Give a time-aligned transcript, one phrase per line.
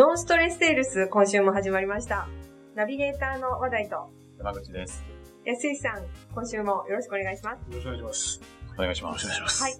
[0.00, 2.26] ノンストレスセールス、今週も始まりました。
[2.74, 4.08] ナビゲーターの話題と、
[4.38, 5.04] 山口です。
[5.44, 7.70] 安井さん、今週もよろしくお願いします。
[7.70, 8.40] よろしくお願いします。
[8.78, 9.26] お願いします。
[9.26, 9.62] お願いします。
[9.62, 9.72] はい。
[9.74, 9.78] さ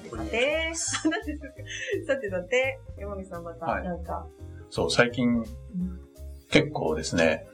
[0.00, 0.74] てさて、
[2.08, 4.26] さてさて、山口さんまた、はいなんか、
[4.68, 5.44] そう、最近、
[6.50, 7.46] 結構ですね、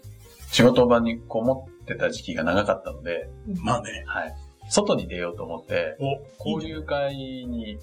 [0.51, 3.29] 仕事場にこもってた時期が長かったので、
[3.63, 4.05] まあね。
[4.07, 4.35] はい。
[4.71, 5.99] 外に出ようと思って、
[6.41, 7.79] お、交流会に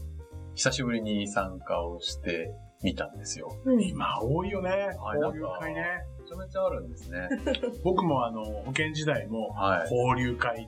[0.56, 3.52] 久しぶりに参加をしてみたんですよ。
[3.66, 4.70] うん今多いよね。
[4.70, 5.82] はい交流会ね。
[6.22, 7.30] めちゃめちゃあるんですね。
[7.84, 9.94] 僕もあの、保健時代もはい。
[9.94, 10.68] 交流会に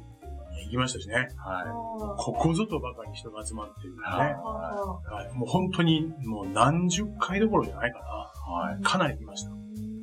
[0.65, 1.27] 行きましたしね。
[1.37, 3.97] はここぞとばかり人が集まってるい。
[3.97, 4.33] からね。
[4.33, 8.01] ははい、もう本当にもう何十回どころじゃないかい。
[8.01, 8.81] はな。
[8.89, 9.51] かなり来ました。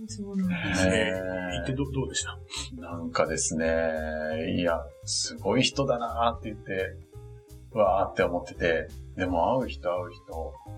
[0.07, 1.13] そうなんだですね
[1.57, 2.33] 行ってどどうでした？
[2.77, 2.81] い。
[2.81, 7.14] なんかですね、いや、すごい人だなーって言って、う
[7.79, 10.33] わーって思ってて、でも会う人会う人、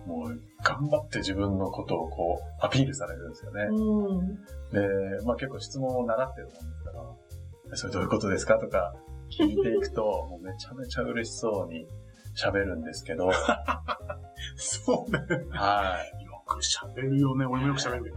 [0.07, 3.63] もう頑張って自分のことをこうアピールされるんですよね。
[3.71, 4.35] うん。
[4.73, 6.91] で、まあ結構質問を習ってるもんですか
[7.71, 8.59] ら、それどういうことですか？
[8.59, 8.95] とか
[9.31, 11.87] 聞いていくと、 もうめちゃめちゃ嬉しそうに
[12.37, 13.31] 喋るんですけど、
[14.57, 15.19] そうね。
[15.51, 16.25] はい。
[16.25, 17.47] よく喋るよね。
[17.47, 18.17] 俺もよく喋るけど。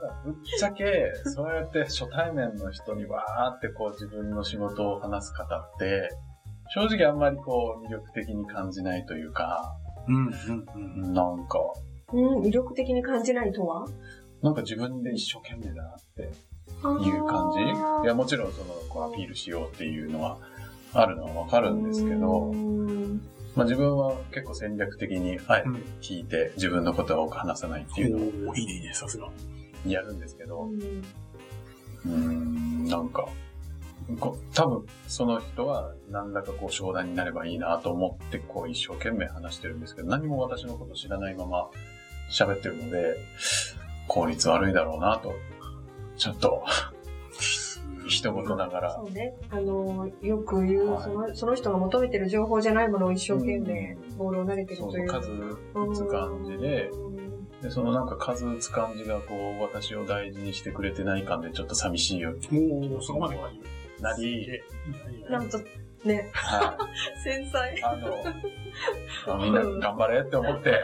[0.00, 6.08] ただぶっちゃけ、そうやって初対面の人にわーってこう自分の仕事を話す方って、
[6.74, 9.76] 正直あんまりこう魅力的に感じないというか、
[10.06, 10.32] うん、うん、
[11.04, 11.12] うん。
[11.12, 11.58] なんか、
[12.12, 13.86] うん、魅力的に感じないとは？
[14.42, 17.60] なんか自分で一生懸命だなっていう感じ。
[18.04, 20.38] いや、もちろんその、こうアピールしようっていうのは
[20.94, 23.20] あるのはわかるんですけど、うん
[23.56, 25.68] まあ自分は結構戦略的に、あえて
[26.00, 29.28] 聞いて自分のことは多く話さないっていうのをいいね、いいね、さすが。
[29.84, 30.78] やるんですけど、うん。
[30.78, 33.28] うーん、なんか、
[34.18, 41.70] こ多分その人は何らかこう商談になればいいなと思ってこう一生懸命話してるんですけど、何も私のこと知らないまま
[42.30, 43.16] 喋ってるので、
[44.08, 45.34] 効率悪いだろうなと、
[46.16, 46.64] ちょっと、
[48.08, 48.94] 一言ながら。
[48.94, 49.34] そ、うね。
[49.50, 51.02] あの、よく言う、はい。
[51.02, 54.16] その、その人が求めてる情報じゃないものを一生懸命うん。
[54.16, 55.08] ボールを投げてるという。
[55.08, 55.56] そうそう
[55.92, 57.60] 数打つ感じで、うん。
[57.62, 63.50] で、そのなんか数打つ感じがこう私を大事にしてくれてない感でちょっと寂しいよもう、そこまでか
[64.00, 64.60] なり、
[65.28, 65.58] なんと、
[66.04, 66.76] ね、は
[67.18, 67.22] い。
[67.22, 67.58] 繊細。
[67.84, 68.14] あの、
[69.34, 70.82] あみんな頑張れって思って、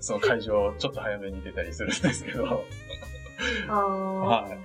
[0.00, 2.64] その会場をちょっと早めに出たりするんですけど、
[3.68, 3.84] ああ。
[4.42, 4.58] はい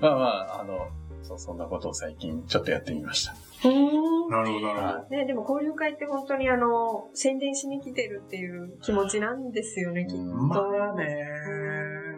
[0.00, 0.88] まあまあ、あの、
[1.22, 3.32] そう、そんなことを最近ちょっとやってみました。
[3.68, 4.28] うーん。
[4.28, 4.86] なるほど、なるほど。
[4.86, 10.24] はね、でも交流会って本当にあの、宣伝しに来てるっていう気持ちなんですよね、きっと。
[10.24, 11.06] まあね、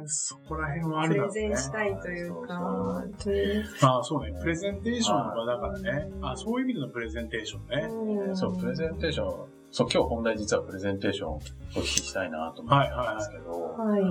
[0.08, 1.40] そこら辺はあプレるだろうね。
[1.40, 3.64] ゼンしたいというか、そうという。
[3.82, 4.38] ああ、そうね。
[4.40, 6.10] プレゼンテーションはだからね。
[6.22, 7.88] あそういう意味でのプレゼンテーションね。
[8.28, 11.40] うんそう、プレゼンテーション、そう、今日本題実はプレゼンテーションをお
[11.80, 14.02] 聞きしたいなと思ってたんですけど、はい。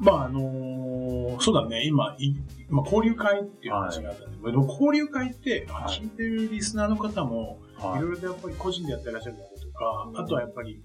[0.00, 1.84] まあ、あのーそうだね。
[1.86, 2.34] 今、い
[2.68, 10.82] まあ、交流会っていう話があったんで、でも交流会って、まあはい聞いてるリスナーの方も、はいいろいろとやっぱり個人でやってらっしゃることとか、あとはやっぱり、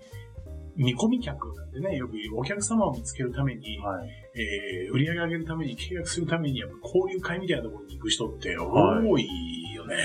[0.76, 4.10] 見込み客なんでね、よくお客様を見つけるために、はい。
[4.36, 9.96] えー売り上げ上げるために、契約するために、やっぱ交流会みたいなところに行く人ってはい多いよね。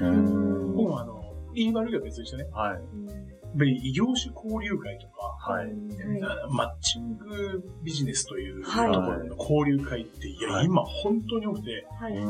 [0.00, 0.74] うーん。
[0.74, 1.20] 僕もあの、
[1.54, 2.72] 言い悪いは別にしてね、はい。
[2.74, 5.66] やっぱり異業種交流会とか、はい。
[6.50, 11.86] マッチングビジネスというとこはいろの交流会って、いや、はい今本当に多くて、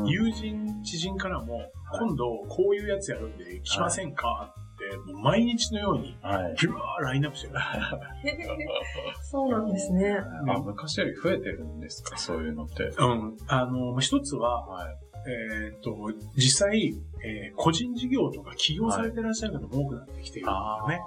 [0.07, 4.55] 友人、知人からも、はい今度こういうやつやるんで来ませんか
[4.97, 6.55] もう毎日のように、はい。
[6.61, 7.53] ビュワーラインナップしてる。
[9.23, 10.17] そうなんですね。
[10.47, 12.17] あ、昔より増えてるんですか？
[12.17, 12.83] そういうのって。
[12.85, 13.37] うん。
[13.47, 14.95] あの、一つは、はい。
[15.23, 15.95] えーっと、
[16.35, 20.99] 実際、えー個人事業とか起業されてらっしゃる方も多くなってきてるんだよね。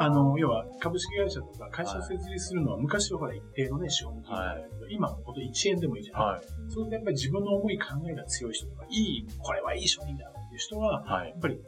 [0.00, 6.20] あの、要は株式会社とか会社を設立するのは昔はほら一定のね、資本金だったけど、今ほんと1円でもいいじゃん。
[6.20, 6.40] はい。
[6.70, 11.34] それでやっぱり自分の思い考えが強い人とか、いい、これはいい商品だっていう人は、はいや。
[11.34, 11.58] っぱり、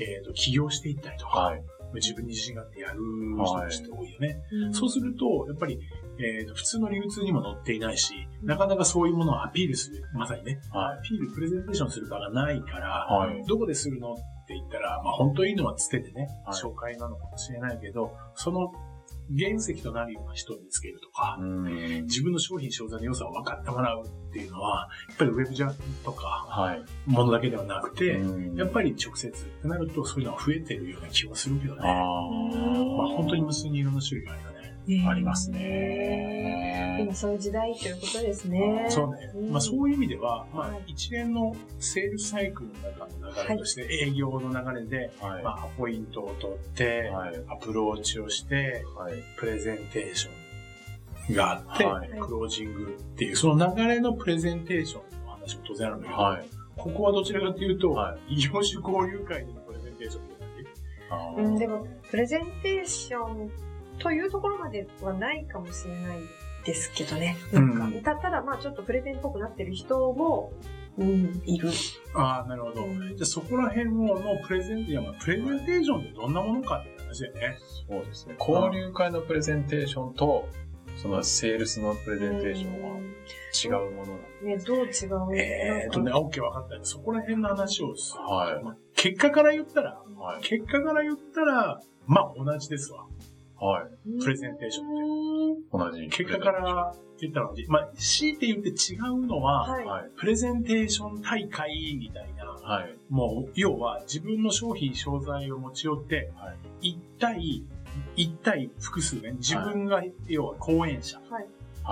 [0.00, 1.62] えっ、と、起業していったりとか、はい。
[1.94, 3.00] 自分に自信があってやる
[3.44, 4.40] 人たちって多いよね。
[4.52, 5.80] うんそうすると、やっぱり、
[6.18, 13.44] えーと、普通の流通にも載っていないし、なかなかそういうものをアピールする、まさにね、はアピール、プレゼンテーションする場がないから、はい。
[13.44, 14.16] どこでするのっ
[14.46, 18.72] て言ったら、まあ本当いいのはつてでね、はい紹介なのかもしれないけど、その
[19.36, 22.04] 原石となるような人を見つけるとか、うん。
[22.04, 25.74] 自分の商品商材の良さを分かってもらうっていうのは、やっぱりウェブジャー
[26.04, 26.82] とか、はい。
[27.06, 31.80] ものだけではなくて、うんやっぱり直接ってなると、そういうのが増えてるような気はするけどね。
[31.82, 34.49] あまあ本当に無数にいろんな種類があるよね。
[35.06, 35.50] あ、あります。
[35.50, 36.98] ね。
[37.00, 38.86] 今そういう時代ということですね。
[38.88, 39.32] そうね。
[39.34, 45.42] うんまあそういう意味では、まあはい一連のセールスサイクルの中の流れとして、営業の流れで、はい。
[45.42, 47.34] まあアポイントを取って、はい。
[47.48, 49.14] アプローチをして、はい。
[49.36, 56.46] プレゼンテーショがあって、はいクロージングっていう、その流れのプレゼンテーションの話も当然あるんだけど、はい。
[56.76, 60.30] ここはどちらかというと、は異業種交流会でのプレゼンテーション
[61.58, 63.50] でも、プレゼンテーション
[64.00, 66.18] というところまではないかもしれない
[66.64, 67.36] ですけどね。
[67.52, 70.52] なんか、うんたただまあちょっとプレゼンっぽくなってる人も、
[70.98, 71.70] うん、いる。
[72.14, 72.84] ああ、なるほど。
[72.84, 77.58] うんじゃあそこら辺をのプレゼン、いやまあプレゼンテーションってどんなものかって話だよね。
[77.88, 78.34] そうですね。
[78.38, 80.48] 交流会のプレゼンテーションと、
[80.96, 82.98] そのセールスのプレゼンテーションは
[83.80, 85.36] 違うものなんね、どう違う？
[85.36, 86.84] えーとね、OK 分かった。
[86.84, 88.24] そこら辺の話をする。
[88.24, 90.42] はいまあ結果から言ったら、はい。
[90.42, 93.06] 結果から言ったら、まあ同じですわ。
[93.60, 94.20] はい。
[94.20, 95.98] プレゼンテーションって。
[95.98, 96.08] 同じ。
[96.08, 97.66] 結果から言ったら同じ。
[97.68, 99.84] まあ、強いて言って違うのは、はい。
[99.84, 100.10] はい。
[100.16, 102.96] プレゼンテーション大会みたいな、はい。
[103.10, 106.90] もう、要は自分の商品、商材を持ち寄って、はい。
[106.90, 107.64] 一対、
[108.16, 111.20] 一対複数ね、自分が、要は講演者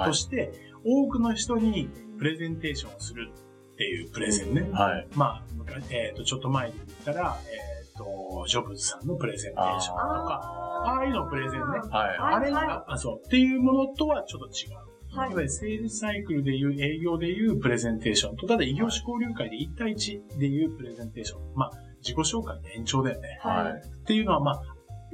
[0.07, 0.13] と。
[0.13, 0.53] して、
[0.85, 3.31] 多くの人にプレゼンテーションをする
[3.75, 4.69] っていうプレゼンね。
[4.73, 5.07] はい。
[5.15, 11.67] まあ、昔えっ、と、ちょっと前に言ったら、えっ、と、ジョブズさんのプレゼンテーションとか、あああいうのプレゼンね。
[11.91, 12.19] はい。
[12.19, 14.77] はいあれが、あ、そう、っていうものとはちょっと違う。
[15.11, 21.41] はいいわゆるセールスサイクルでいう、営業でいうプレゼンテーションと、ただ異業種交流会で1対1でいうプレゼンテーション。
[21.55, 21.71] まあ、
[22.03, 23.39] 自己紹介の延長だよね。
[23.41, 23.83] はいはい。
[23.83, 24.63] っていうのは、まあ、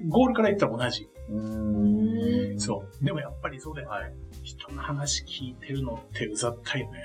[0.09, 1.09] ゴールから言ったら同じ。
[1.31, 2.61] うーん。
[2.61, 3.05] そう。
[3.05, 3.95] でもやっぱりそうだよね。
[3.95, 4.13] はい。
[4.43, 7.01] 人の話聞いてるのってうざったいよね。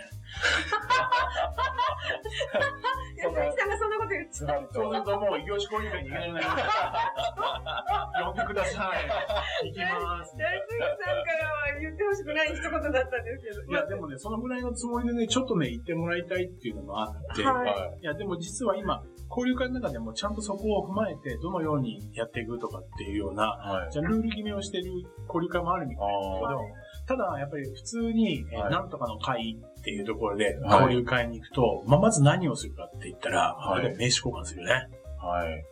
[3.15, 4.69] いや、佐々木さんがそんなこと言っちゃう。
[4.71, 6.63] そうするともう異業種交流会に行けなくなります。
[8.23, 9.09] 呼んでください。
[9.67, 10.37] 行きます。
[10.37, 13.63] 大杉さんからは言ってほしくない一言だったんですけど。
[13.63, 23.91] いや、でもね、そのぐらいのつもりでね、ちょっとね、言ってもらいたいっていうのもあって、はいはいや、でも実は今、交流会の中でもちゃんとそこを踏まえて、どのようにやっていくとかっていうような、はい。
[23.91, 24.85] じゃあルール決めをしてる
[25.27, 26.59] 交流会もあるみたいなんだけあど、
[27.09, 34.87] ただやっぱり普通に、えーはいなんとかの会っていうところではい交流会に行くと、まあ、まず何をするかって言ったら、はい名刺交換するよね。
[35.17, 35.65] はい。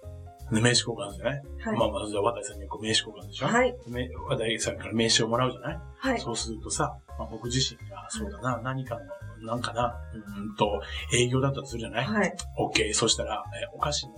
[0.55, 1.43] で名刺交換するよね。
[1.59, 3.75] はいまあ、まずは渡さんにこう名刺交換でしょ、はい。
[3.87, 5.79] め渡さんから名刺をもらうじゃない？
[5.99, 6.19] はい。
[6.19, 8.97] そうするとさ、まあ、僕自身が、そうだな、何か
[9.39, 10.81] の、なんかな、うーんと、
[11.13, 12.35] 営業だったとするじゃない、はい。
[12.59, 12.93] ?OK。
[12.93, 14.13] そしたら、えお菓子の、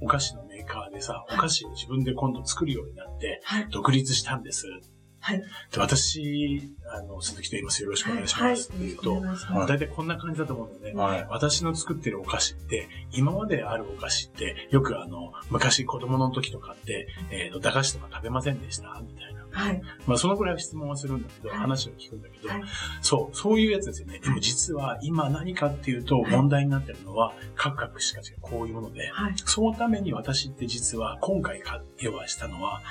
[0.00, 3.68] おお菓子のメーカーでさ、お菓子を自分で今度作るようになって、はい。
[3.70, 4.66] 独立したんです。
[5.24, 5.38] はい。
[5.38, 7.82] で私、あの、鈴木と言います。
[7.82, 8.70] よろしくお願いします。
[8.70, 9.22] って言うと、
[9.66, 11.02] 大体こんな感じだと思うんだよね。
[11.02, 11.26] はい。
[11.30, 19.00] 私の作ってるお菓子って、今まであるお菓子って、よくあの、昔子供の時とかって、えっ、と、駄菓子とか食べませんでした？
[19.02, 19.46] みたいな。
[19.50, 19.80] はい。
[20.06, 22.62] まあ、そのくらい質問はするんだけど、はい話を聞くんだけど、はい
[23.00, 24.18] そう、そういうやつですよね。
[24.18, 29.34] でも実は今何かっていうとはい問題になってるのは、カクカクしかしかこういうもので、はい。
[29.46, 32.82] そのために私って実は今回買ってはしたのは、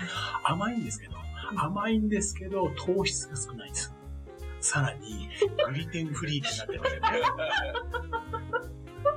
[0.44, 1.14] 甘いんですけど、
[1.56, 3.94] 甘いんですけど糖質が少ないんです。
[4.60, 5.30] さらに、
[5.68, 7.10] グリテンフリーってなってますよね。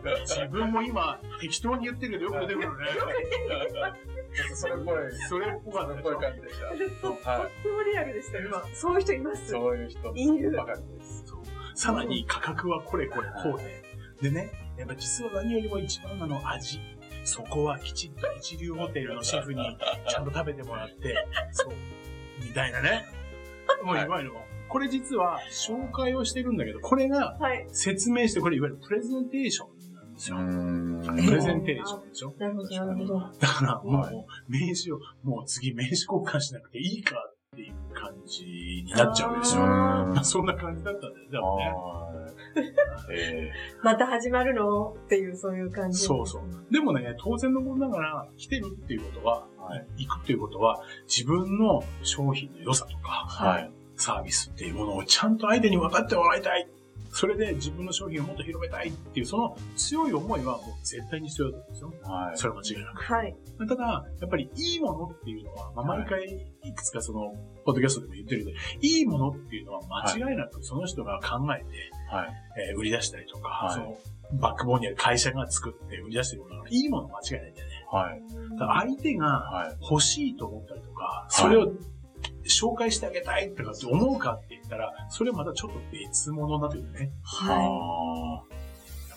[0.27, 2.85] 自分も今、適当に言ってるけどよく出てくるね。
[4.55, 4.97] それっぽい。
[5.29, 6.67] それっぽかったでしょ感じでした。
[7.01, 7.17] ととっ
[7.63, 8.63] てもリアルでした、今。
[8.75, 9.49] そういう人います。
[9.49, 11.25] そういう人いるばかりです。
[11.75, 14.31] さらに価格はこれこれこうで。
[14.31, 16.81] でね、やっぱ実は何よりも一番なの味。
[17.25, 19.61] そこはきちっと一流ホテルのシェフに
[20.09, 21.17] ちゃんと食べてもらって、
[21.51, 21.75] そう、
[22.45, 23.07] みたいなね。
[23.83, 24.33] もういわゆる
[24.69, 27.67] これ実は紹介をしてるんだけど、これがはい。
[27.71, 30.37] 説明して、これいわゆるプレゼンテーションなんですよ。
[30.39, 33.21] んプレゼンテーションでしょなるほど、なるほど。
[33.39, 34.15] だからもう、はい
[34.49, 37.15] 名刺を、もう次名刺交換しなくていいか
[37.57, 38.45] っていう感じ
[38.85, 39.63] になっちゃうですよ。
[39.63, 41.65] あまあ そんな感じだったんだよね。
[41.65, 42.23] ねは
[42.61, 43.17] い。
[43.17, 44.95] えまた始まるの？
[45.07, 45.99] っていう、そういう感じ。
[45.99, 46.43] そうそう。
[46.71, 53.71] でもね、当然のことながら、来てるっていうことは、はい行くっていうことは、自分の商品の良さとか、ーはい。
[53.97, 56.69] サービスっていうものをちゃんと相手に分かってもらいたい。
[57.17, 62.13] それで自分の商品をもっと広めたいっていう、その強い思いはもう絶対に必要だと思うんですよ。
[62.13, 62.37] はい。
[62.37, 63.03] それは間違いなく。
[63.05, 63.37] はい。
[63.67, 66.25] ただ、やっぱりいいものっていうのは、まあ、毎回
[66.63, 67.33] いくつかその、
[67.65, 72.35] ポッドキャストでも言ってるけど、いいものっていうのは間違いなくその人が考えて、はい。
[72.71, 73.97] えー売り出したりとか、はいその
[74.33, 77.87] バックボーンにある会社が作って売り出してるものがいいもの間違いないんだよね。
[77.93, 78.23] はい。
[78.59, 79.77] だから相手がはい。
[79.89, 81.73] 欲しいと思ったりとか、それを
[82.49, 87.13] 紹介してあげたいとかって思うかって言ったら、それはまたちょっと別物だというね。
[87.23, 88.43] は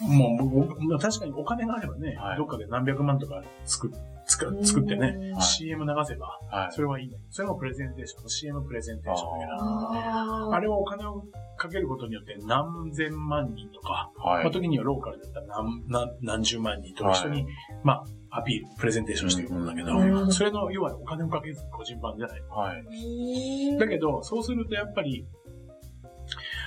[0.02, 2.38] もう、確かにお金があればね、はい。
[2.38, 3.92] どっかで何百万とか作
[4.26, 4.66] 作い。
[4.66, 6.72] 作ってね、CM 流せば、はい。
[6.72, 11.24] それはいいんだけど、それもプレゼンテーション、CM プレゼンテーションだから、ああれはお金を
[11.58, 14.44] かけることによって何千万人とか、はい。
[14.44, 14.54] まあ、。
[14.54, 17.20] 時にはローカルだったら何何何十万人とかはい。
[17.20, 17.46] 人に、
[17.84, 22.42] まあ、アピール、プレゼンテーションしていくものだけど、なるほどそれの、要はお金をかけず個人版じゃない。
[22.50, 23.78] はい。
[23.78, 25.26] だけど、そうするとやっぱり、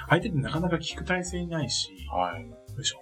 [0.08, 2.76] 相手ってなかなか聞く体制にないし、はい。
[2.76, 2.98] でしょ？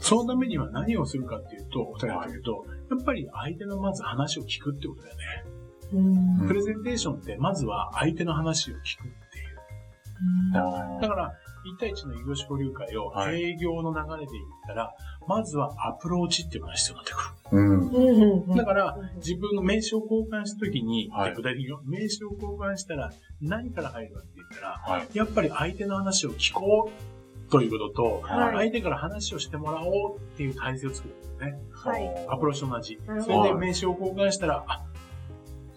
[0.00, 5.22] そのためには何をするかっていうと、お二人が言ったけど、やっぱり相手のまず話を聞くってことだよね。
[5.92, 11.00] うんプレゼンテーションって、まずは相手の話を聞くっていう。
[11.00, 11.32] だから、
[11.76, 14.94] 1対1の異業種交流会をはい営業の流れで言ったら、
[15.30, 17.88] まずはアプローチっていうのが必要になってくうん。
[18.48, 18.56] うん。
[18.56, 25.08] だから、自分の名刺を交換したときに、はい具体的に名刺を交換したら何から入るかって言ったら、はい。
[25.14, 26.90] やっぱり相手の話を聞こ
[27.48, 31.58] うということと、はい相手から話をしてもらおうっていう体制を作るんですね。
[31.72, 32.26] はい。
[32.28, 32.98] アプローチと同じ。
[33.06, 34.82] それで名刺を交換したら、あ、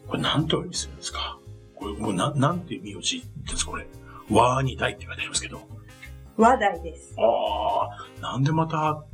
[0.08, 1.38] これ何とお呼びするんですか？
[1.76, 3.86] これ、もうななんて名字ですかこれ？
[4.32, 5.62] わーにたいって書いてありますけど。
[6.36, 7.16] 話題です。
[7.20, 9.06] ああ、なんでまた、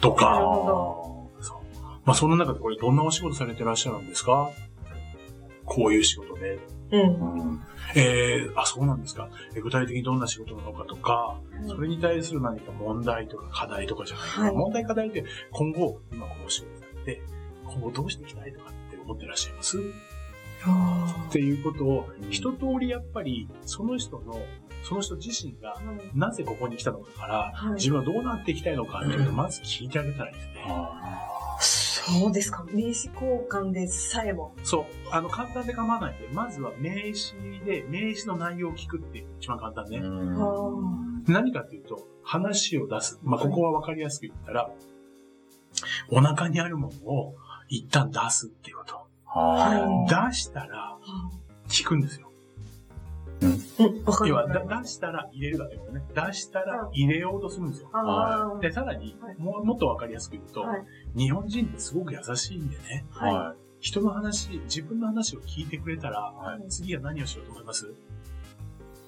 [0.00, 0.30] とか。
[0.30, 1.58] なるほそう。
[2.04, 4.50] まあ、そんな中でこれどんなお仕事されてらっしゃるんですか？
[5.64, 6.58] こういう仕事で。
[6.90, 7.00] うん。
[7.00, 7.60] うん。
[7.94, 9.28] えー、あ、そうなんですか。
[9.54, 17.22] え具体的にどんな仕事なのかとか、うんそれに対する何か問題とか課題とかじゃないけど、はい問題課題って今後、今このお仕事されて、
[17.66, 19.78] 今後どうしていきたいとかって思ってらっしゃいます？
[19.78, 24.40] っていうことを、一通りやっぱり、その人の、
[24.82, 25.76] その人自身が、
[26.14, 30.64] なぜここに来たのかから、はい自分はどうなっていきたいのかっていうのをまず聞いてあげたらいいですね。
[31.60, 32.64] そうですか。
[32.72, 33.12] 名刺交
[33.50, 34.54] 換でさえも。
[34.64, 34.84] そう。
[35.10, 39.98] あの、簡単で構わないんで、まずは名刺で、名刺の内容を聞くっていうのが一番簡単ね。
[39.98, 41.24] うん。
[41.26, 43.18] 何かっていうと、話を出す。
[43.22, 44.70] まあ、ここはわかりやすく言ったら、
[46.10, 47.34] お腹にあるものを
[47.68, 49.06] 一旦出すっていうこと。
[49.26, 50.96] は出したら、
[51.68, 52.27] 聞くんですよ。
[53.40, 54.30] うん、わかる。
[54.30, 56.02] 要は、だ出したら入れるだけだよね。
[56.14, 57.90] 出したら入れようとするんですよ。
[58.60, 63.18] で、さらにはい、ももっとわかりやすく言うと、はい日本人ってすごく優しいんでね、い。
[63.24, 67.92] はは人の話、自分の話を聞いてくれたら、はい次は何をしようと思います？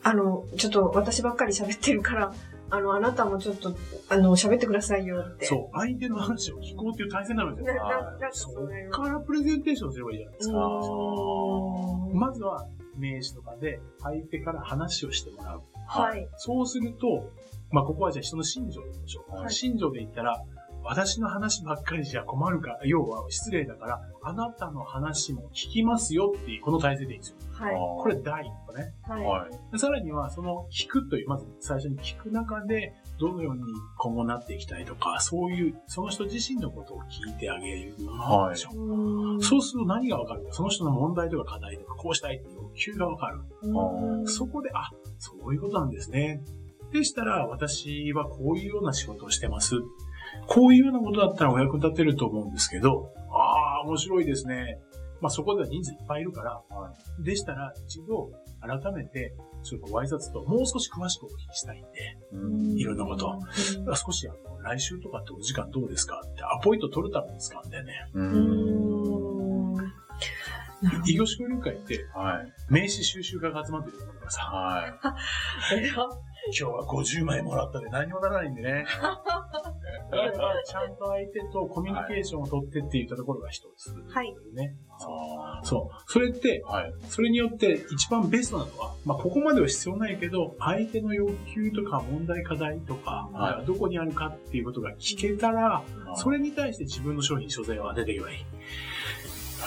[0.02, 2.32] あの、ちょっと私ばっかり喋ってるから、
[2.70, 3.74] あの、あなたもちょっと、
[4.08, 5.44] あの、喋ってくださいよって。
[5.46, 7.84] そう、相手の話を聞こうっていう体制になるんですな、よ。
[7.84, 8.54] な、なんかそっ
[8.90, 10.56] からプレゼンテーションすればいいじゃないですか。
[10.56, 12.66] うんまずは
[13.00, 15.62] 名刺とかで相手から話をしてもらう。
[15.86, 16.28] はい。
[16.36, 17.30] そうすると、
[17.72, 19.34] まあ、ここはじゃあ人の心情でいきましょう。
[19.34, 20.44] はい心情で言ったら、
[20.82, 27.36] 私の話ばっかりじゃ困るから、要は失礼だから、あなたの話も聞きますよっていう、この体制でいいんですよ。
[27.52, 27.74] はい。
[27.74, 28.94] これ第一歩ね。
[29.02, 29.78] はい。
[29.78, 33.62] さらには、その聞くという、まず最初に聞く中で、どのように
[33.98, 37.94] 今後なっていきたいとか、そういう、その人自身のことを聞いてあげる。
[38.08, 43.40] はいでしょうんそうすると何がわかるか、その人の問題とか課題とか、こうしたいっていう欲求がわかる。
[43.62, 46.42] うんそこで、あ、そういうことなんですね。
[46.92, 49.76] でしたら、私はこういうような仕事をしてます。
[50.46, 54.78] こういうようなことだったらお役立てると思うんですけど、ああ、面白いですね。
[55.20, 56.62] まあそこでは人数いっぱいいるから、
[57.20, 61.88] でしたら一度改めて、ちょっとご挨拶ともう少し詳しくお聞きしたいんで、
[62.32, 62.78] うん。
[62.78, 63.38] いろんなこと
[63.86, 66.20] うん少しあの来週とかってお時間どうですか？
[66.26, 67.92] ってアポイント取るために使うんだよね。
[71.06, 72.52] 異業種交流会ってはい。
[72.70, 75.88] 名刺収集家が集まってるところからさ、はい。
[75.88, 76.08] 今
[76.52, 78.86] 日は50枚もらったで何もならないんでね。
[80.10, 83.94] だからちゃんと相手とコミュニケーションを取ってって言ったところが一つ。
[84.08, 84.34] はい。
[84.54, 84.76] ね。
[84.88, 86.02] あそう。
[86.06, 86.92] それって、ーはい。
[87.08, 95.82] それによって一番ベストなのは、まあ、ここまでは必要ないけど、相手の欲求とか問題課題とか、はいどこにあるかっていうことが聞けたら、
[96.16, 98.36] それに対して自分の商品、所在を当てていけばいい。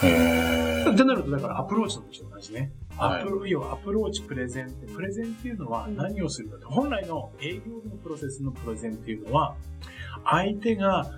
[0.02, 2.72] へってなると、だからアプローチの時と同じね。
[2.96, 9.56] はいアプロ要はアプローチ、プレゼンって、プレゼンっていうのは何をするかって、本来の営業のプロセスのプレゼンっていうのは、
[10.24, 11.10] 相手が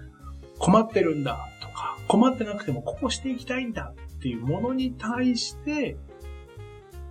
[0.58, 5.96] 困ってるんだとか、困ってなくてもこうしていきたいんだっていうものに対して、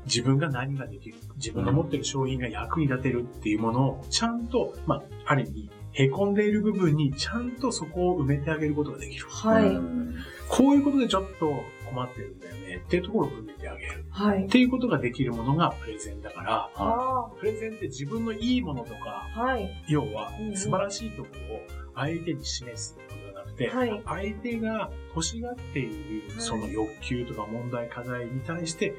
[0.06, 9.26] 自分が何ができる、自分の持ってる商品が役に立てるっていうものをちゃんと、まあ、ある意味、凹んでいる部分にちゃんとそこを埋めてあげることができる。
[9.28, 9.66] はい。
[9.68, 10.16] うん
[10.48, 14.06] こういうことでちょっと困ってるんだよねっていうところを埋めてあげる。
[14.10, 14.50] はいっ。
[14.50, 19.42] ていうことができるものがプレゼンだから、あプレゼンって自分のいいものとか、あ。
[19.42, 19.70] はい。
[19.88, 21.60] 要は素晴らしいところを
[21.96, 28.96] 相手に示すことじゃなくて、はい相手が欲しがっているはいその欲求とか問題課題に対して、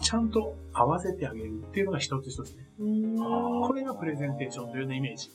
[0.00, 2.68] ちゃんと合わせてあげるっていうのが一つ一つね。
[2.78, 5.30] うんこれがプレゼンテーションというようなイメージ。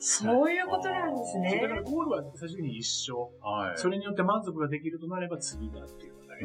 [0.00, 1.90] そういうことなんですそうだからね。
[1.90, 3.30] ゴールは最終的に一緒。
[3.42, 3.78] はい。
[3.78, 6.36] それによって満足ができるとなれば次だっていうことだ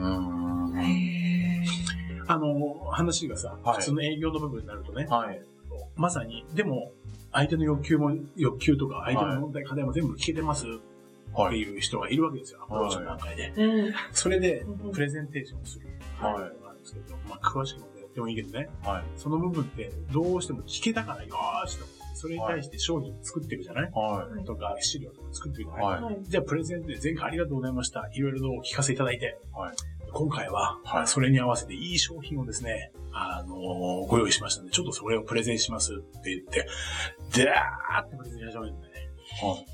[2.28, 5.42] あの、話がさ、はい普通の営業の部分になるとね、はい。
[5.96, 6.92] まさに、でも、
[7.32, 10.66] 相手の欲求も、欲求とか、相手の問題、課題も全部聞けてます。
[10.68, 13.54] っていう人がいるわけですよ、アプローチの段階で。
[13.58, 13.94] うん。
[14.12, 15.88] それでうん、プレゼンテーションする。
[16.18, 16.42] はいはい。
[16.42, 18.70] があるんですけど、まあ、詳しくもやってもいいけどね。
[18.84, 19.04] はい。
[19.18, 21.86] その部分って、どうしても聞けたから、よーしと。
[22.26, 25.78] それに対して商品作ってるじゃない、はとか、資料とか作ってるじゃい。
[25.78, 26.14] ない、はい。
[26.16, 26.24] はい。
[26.24, 28.10] じゃあ、プレゼンで前回ありがとうございました。
[28.14, 29.76] いろいろとお聞かせいただいて、はい。
[30.12, 36.68] 今回は、はいそれに合わせていい商品をですね、あのーご用意しましたので、ちょっとそれをプレゼンしますって言って、
[37.44, 39.66] でーってプレゼンし始めるんだよね。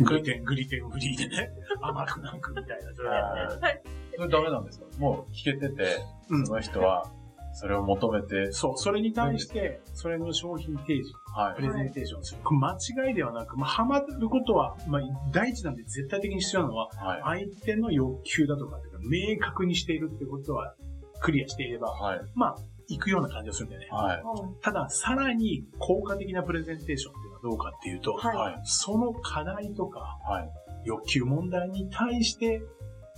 [0.00, 1.50] グリテン、グリテンフリーでね、
[1.82, 2.94] 甘くなんくみたいな。
[2.94, 3.82] それはい
[4.16, 4.86] それダメなんですか？
[4.98, 5.98] もう聞けてて、
[6.30, 7.10] うんその人は、
[7.58, 11.56] それを求めて、そう、それに対して、それの商品提示、はい。
[11.56, 12.40] プレゼンテーションする。
[12.50, 12.76] 間
[13.08, 17.48] 違いではなく、まあ、ハマることは、まあ、第一なんで絶対的に必要なのは、はい。
[17.48, 20.74] 相手の欲求だとかっていうか、明確にしているってことは、
[21.20, 22.20] クリアしていれば、はい。
[22.34, 22.56] まあ、
[22.88, 23.88] 行くような感じがするんだよね。
[23.90, 24.22] はい。
[24.60, 28.60] ただ、さらに効果的なプレゼンテーションっていうのはどうかっていうと、はいはい。
[28.64, 30.50] その課題とかはい。
[30.84, 32.60] 欲求問題に対して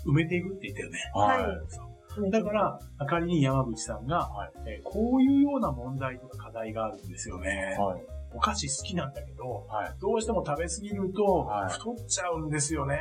[0.07, 0.99] 埋めていくって言ったよね。
[1.13, 1.88] はい
[2.31, 7.77] だから、仮に山口さんが、はいえーこういうような問題とか課題があるんですよね。
[7.79, 8.19] はい。
[8.35, 9.95] お菓子好きなんだけど、はい。
[10.01, 12.99] どうしても食べ過ぎるとはい太っちゃうんですよね。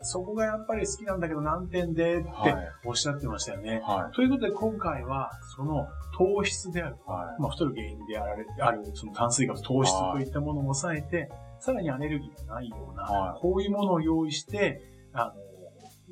[0.00, 3.82] そこがやっぱり好きなんだけど何点でってはいおっしゃってましたよね。
[3.84, 5.86] はということで今回はその
[6.16, 6.96] 糖質である。
[7.06, 14.80] まあ、太る原因であられあるその炭水化物、糖質といったものを抑えて、さらにアレルギーがないような、はいこういうものを用意して、
[15.12, 15.34] あの、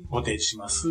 [0.09, 0.89] ご提示します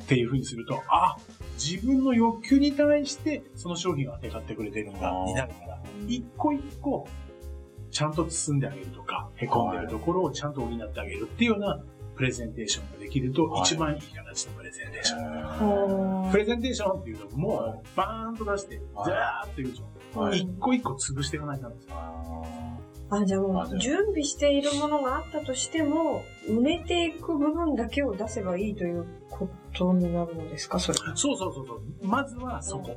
[0.00, 1.16] っていうふうにすると、あ、
[1.54, 5.10] 自分の欲求に対してその商品が当てがってくれてるんだ。
[5.26, 7.06] になるから、一個一個、
[7.90, 11.80] ちゃんと包んであげるとか、凹んでるところをちゃんと補ってあげるっていうような
[12.16, 13.62] プレゼンテーションができると、はい。
[13.62, 15.58] 一番いい形のプレゼンテーション。
[15.58, 16.30] ほー。
[16.30, 19.06] プレゼンテーションっていうのはも、バーンと出して、はい。
[19.06, 20.20] ザーッと言うでしょ。
[20.20, 20.38] はい。
[20.38, 21.94] 一個一個潰していかないとダメですよ。
[23.10, 30.98] あ、じゃあもう、準備しているものがあったとしても、埋めていく部分だけを出せばいいということになるのですか、それ。
[31.14, 31.82] そうそうそうそう。
[32.02, 32.96] まずはそこ。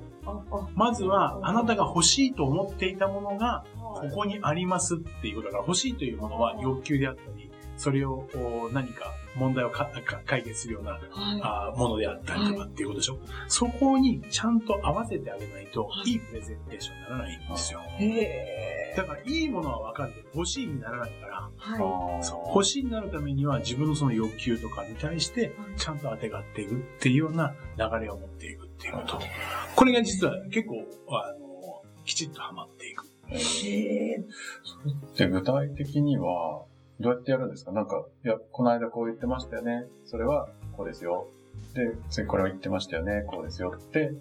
[0.75, 8.27] まずは、あなたが欲しいと思っていたものが、はここにありますっていうことだから、欲しいというものは欲求であったり、それを
[8.71, 11.01] 何か問題をかか解決するようなはい。
[11.41, 13.17] あーものであったりとかっていうことでしょ？
[13.47, 17.81] そこにちゃんと合わせてあげないと、いいプレゼンテーションにならないんですよ。
[17.99, 29.19] へだから、いいものはわかるけど、欲しいにならないから、ーはそう欲しいになるためには自分のその欲求とかに対してちゃんと当てがっていくっていうような流れを持っていくっていうこと。
[29.75, 33.05] これが実は結構、あの、きちっとはまっていく。
[33.31, 33.67] い。
[33.69, 36.65] へーで、具体的には、
[36.99, 37.71] どうやってやるんですか？
[37.71, 39.85] なんか、いや、この間こう言ってましたよね。
[40.05, 41.27] それはこうですよ。
[41.73, 43.23] で、次これを言ってましたよね。
[43.27, 44.13] こうですよって、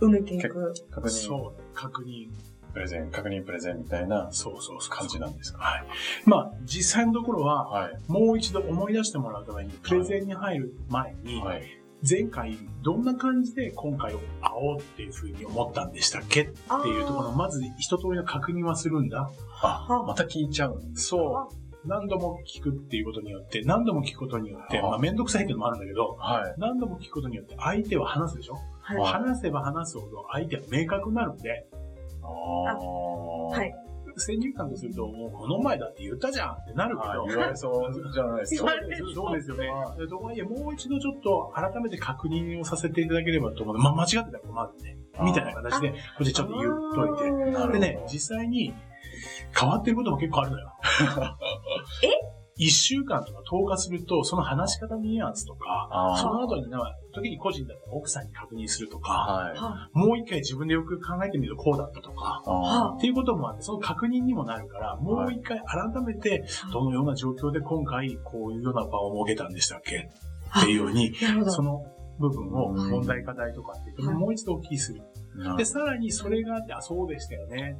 [0.00, 0.74] 埋めていく。
[0.90, 2.30] 確認、そう、確認。
[2.72, 4.96] プレゼン、確認プレゼンみたいなそうそうそう。
[4.96, 5.60] 感じなんですか？
[5.60, 5.84] はい。
[6.26, 7.92] まあ、実際のところは、はい。
[8.08, 11.62] もう一度思い出してもらうために、プレゼンに入る前に、はい。
[12.06, 16.42] 前回どんな感じで今回を会おうっていうふうに思ったんでしたっけ？
[16.42, 19.30] っていうところの、まず一通りの確認はするんだ。
[19.62, 21.54] あ、また聞いちゃうんですそう。
[21.86, 26.54] 何度も聞くっていうことによって、何度も聞くことによって、あまあめんどくさいっていうのもあるんだけど、はい。
[26.58, 28.96] 何度も聞くことによって相手は話すでしょ、はい。
[28.98, 31.66] はい話せば話すほど相手は明確になるんで、
[32.22, 33.48] ああ。
[33.48, 33.74] はい。
[34.16, 38.70] 先入観とすると、もうこの前だって言ったじゃんってなるけど、はい言われそうじゃないですか。
[38.70, 39.70] そうですそうですよね。
[39.98, 47.72] でとはいえ、もう一度ちょっと改めて確認をさせていただければと思うまあ、間違ってたら困るんで、あーみたいな形で、これでちょっと言っといて。
[47.72, 48.72] でね、実際に
[49.58, 50.72] 変わってることも結構あるのよ。
[52.58, 56.76] え一週間とか10日すると、その話し方のニュアンスとか、その後にね、
[57.12, 59.56] 時に個人だったら奥さんに確認するとか、はい。
[59.56, 70.10] はもう一回自分でよく考えてみるとこうだったとか、あっていうこともあって、その確認にもなるから、もう一回改めて、どのような状況で今回こういうような場を設けたんでしたっけ？
[70.60, 71.14] っていうように。
[71.46, 71.84] その
[72.20, 75.02] 部分をうん問題課題とかっていうのをもう一度お聞きする。
[75.44, 75.56] あ。
[75.56, 77.76] で、さらにそれがあって、あ、そうでしたよね。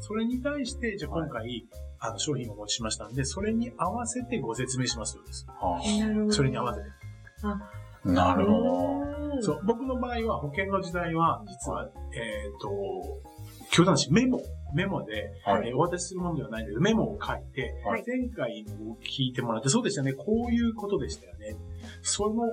[0.00, 1.66] それに対して、じゃあ今回、
[2.00, 5.46] あの商品をお持ちしましたんで、それに合わせてご説明しますようです。
[5.48, 6.32] あなるほど。
[6.32, 6.86] それに合わせて。
[8.04, 9.36] なるほど。
[9.36, 12.68] どそう、僕の場合は保険の時代は、実は、えっ、と、
[13.70, 14.40] 教団誌メモ、
[14.74, 18.64] メモで、はいえーお渡しするものではないんだけど、メモを書いて、はい前回
[19.02, 21.56] 聞いてもらって、そうでしたね、こういうことでしたよね。
[22.02, 22.52] その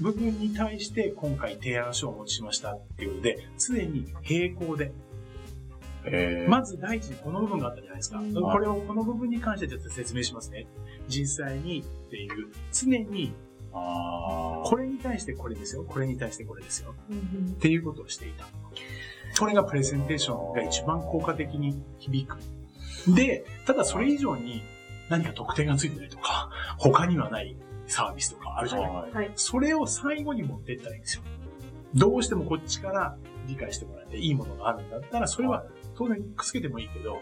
[0.00, 4.92] 部分に対して今回提案書をお持ちしましたっていうので、常に並行で、
[6.04, 8.18] えー、まず第一にこの部分があったじゃないですか。
[8.18, 10.66] うんこれを、この部分に関してちょっと説明しますね。
[11.08, 13.32] 実際にっていう、常に
[13.72, 16.94] あこれに対してこれですよ、これに対してこれですよ。
[17.10, 18.46] うんうんっていうことをしていた。
[19.38, 22.38] これがプレゼンテーションが一番効果的に響く。
[23.14, 24.62] で、ただそれ以上に、
[25.08, 29.32] 何か特典がついてるとか、他にはないサービスとかあるじゃないはいはい。
[29.34, 31.22] それを最後に持っていったらいいんですよ。
[31.94, 35.64] どうしてもこっちから理解してもらっていいものがあるんだったら、それは
[36.00, 37.20] 当然くっつけてもいいけど、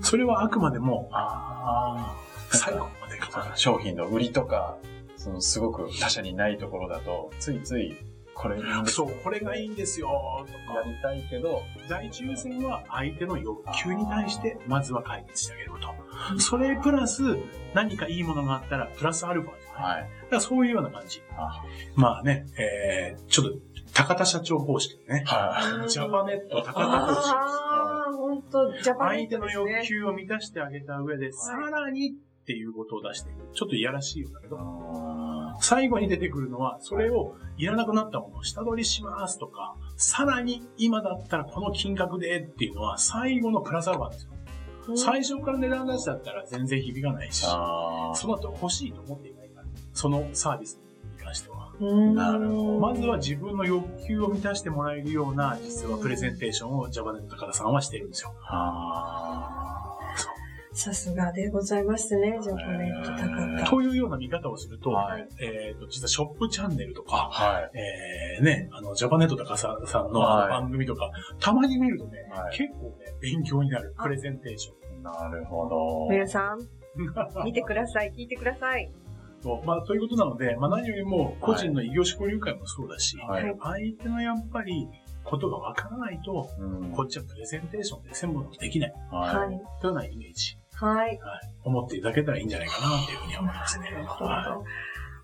[0.00, 2.16] それはあくまでもあ
[2.50, 3.56] 最後までかあ。
[3.56, 4.76] 商品の売りとか、
[5.16, 7.96] そのすごく他社にないところだと、ついつい、
[8.34, 10.08] これそう、これがいいんですよ、
[10.44, 10.80] とか。
[10.80, 16.40] やりたいけど、第一優先は相手の欲求に対して、まずは解決してあげること。
[16.40, 17.22] それプラス、
[17.74, 20.00] 何かいいものがあったら、プラスアルファじゃない？
[20.00, 20.02] はい。
[20.02, 21.22] だからそういうような感じ。
[21.36, 21.62] あ
[21.94, 23.52] まあね、えー、ちょっと、
[23.94, 25.24] 高田社長方式でね。
[25.26, 27.30] はジャパネット高田方式。
[27.32, 33.54] ああ、本当ジャパネッ相手のトですね欲求を満たしてあげた上で、さらにっていうことを出していく。
[33.54, 34.50] ちょっといやらしいようだけい。
[34.50, 44.32] ど、あ最後に出てくるのは、それをいらなくなったものを下取りしますとか、さらに今だったらこの金額でっていうのは最後のプラスアルファですよ。
[44.96, 50.78] 最初から値段出しだったら全然響かないし、あその後欲しいと思っていないから、そのサービス
[51.80, 58.34] なるほどまずは自分の欲求を満たしてもらえるような、実はプレゼンテーションをジャパネット高田さんはしてるんですよ。
[58.48, 59.74] あ
[60.74, 63.70] さすがでございますね、ジャパネット高田。
[63.70, 67.78] というような見方をすると、はいえっ、と、実はショップチャンネルとか、はい。
[67.78, 69.68] えー、ね、あの、ジャパネット高田さ
[70.02, 75.02] んの番組とか、たまに見るとね、はい結構ね、勉強になる、プレゼンテーション。
[75.04, 76.08] なるほど。
[76.10, 76.58] 皆さん、
[77.44, 78.90] 見てください、聞いてください。
[79.44, 83.54] そうまあ、ということなので、まあ、何よりも個人の異業種交流会もそうだし、はい。
[83.60, 84.88] 相手のやっぱり
[85.22, 89.48] ことがわからないと、うんこっちはプレゼンテーションで専門できないはといはい。
[89.48, 91.08] うようなイメージ、はい。
[91.08, 91.18] はい、
[91.62, 93.86] 思っていただけたらいいんじゃないかなっていうふうに思いますね。
[94.06, 94.62] は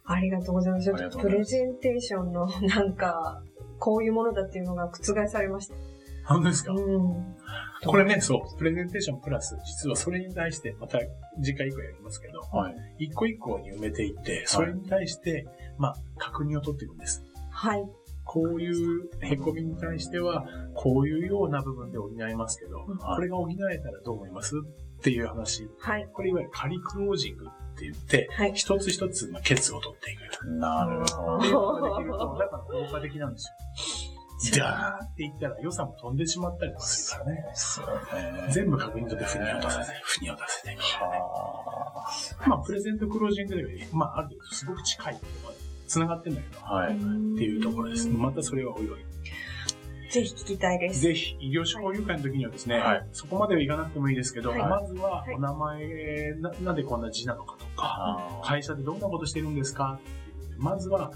[0.04, 0.12] ど。
[0.12, 3.42] ありがとうございありがとうございますプレゼンテーションのなんか、
[3.78, 5.74] こういうものだっていうのが覆されました。
[6.30, 6.34] い。
[6.34, 7.36] 本当ですか、うん。
[7.86, 10.98] これね、そう、プレゼンテーションプラス、実はそれに対して、また
[11.42, 13.04] 次回以降やりますけど、はい。
[13.06, 15.46] 一個一個に埋めていって、それに対して、
[15.78, 17.24] まあ、確認を取っていくんです。
[17.50, 17.82] はい。
[18.24, 24.54] こういう凹みに対しては、こういうような部分で補いますけど、うんこれが補えたらどう思います？
[24.56, 25.68] っていう話。
[25.80, 26.08] はい。
[26.12, 30.46] これいわゆる仮クロージングって言って、はい一つ一つ、まあ、ケツを取っていく。
[30.60, 32.00] なるほど。
[32.02, 34.09] ると、だから効果的なんですよ。
[34.58, 37.52] ダーって言ったら予算も飛んでしまったりとかするからね。
[37.54, 38.48] そうね。
[38.50, 40.76] 全部確認取って、腑に落とさせて、腑に落とせて。
[40.76, 46.94] はまあ、プレゼントクロージングより、まあ、ある程度すごく近いところまで繋がってんだけど、あはい。
[46.94, 47.04] って
[47.44, 48.08] いうところです。
[48.08, 49.00] またそれはおいおい。
[50.10, 51.00] ぜひ聞きたいです。
[51.00, 61.12] ぜひ、異業種交流会の時にはですね、はいそこまではいかなくてもいいですけど、はいまずははいお名前、ななんでこんな字なのかとか、あ会社でどんなことしてるんですかっていうまずは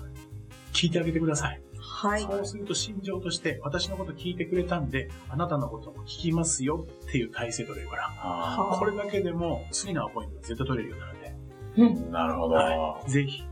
[0.73, 1.61] 聞いてあげてください。
[2.09, 2.23] はい。
[2.23, 12.11] そうすると心情として、私のこと聞いてくれたんで、あなたのことも聞きますよっていう体制取れるから、あこれだけでも次のアポイントが絶対取れるようになるんで、ー。
[12.11, 12.55] なるほど。
[12.55, 13.45] はぜひ、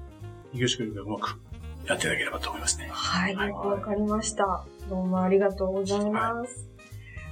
[0.52, 1.40] 異業種交流会うまく
[1.86, 2.88] やっていただければと思いますね。
[2.90, 3.34] はい。
[3.34, 4.64] はいかりました。
[4.88, 6.68] どうもありがとうございます。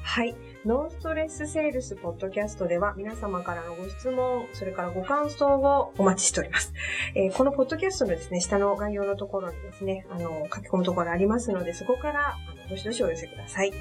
[0.02, 0.34] はい。
[0.66, 6.74] ノンストレスセールスポッドキャストでは皆様からのご質問、それからご感想をお待ちしております。
[7.14, 12.36] えーこのポッドキャストのですね、下の概要のところにですね、あの、書き込むところありますので、そこから、
[12.68, 13.72] どしどしお寄せください。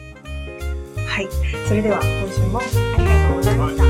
[1.05, 1.27] はい。
[1.67, 2.63] それでは、今週もあ
[2.97, 3.88] りがとうございました。